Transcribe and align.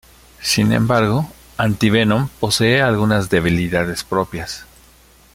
Sin 0.41 0.71
embargo, 0.71 1.31
Anti-Venom 1.57 2.29
posee 2.39 2.81
algunas 2.81 3.29
debilidades 3.29 4.03
propias. 4.03 4.65